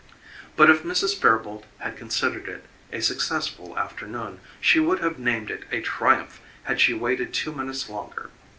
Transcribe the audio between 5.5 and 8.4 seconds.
it a triumph had she waited two minutes longer.